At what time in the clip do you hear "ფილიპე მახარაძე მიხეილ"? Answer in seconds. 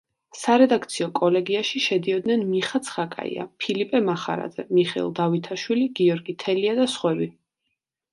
3.65-5.13